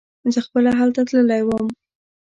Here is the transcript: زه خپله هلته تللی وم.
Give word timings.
زه 0.33 0.39
خپله 0.45 0.69
هلته 0.79 1.01
تللی 1.09 1.41
وم. 1.45 1.67